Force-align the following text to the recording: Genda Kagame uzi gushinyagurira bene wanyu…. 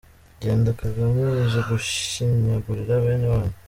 Genda 0.41 0.71
Kagame 0.81 1.21
uzi 1.43 1.59
gushinyagurira 1.69 2.93
bene 3.03 3.25
wanyu…. 3.33 3.55